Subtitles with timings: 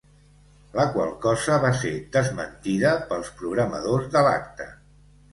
[0.77, 4.67] La qual cosa va ser desmentida pels programadors de l'acte.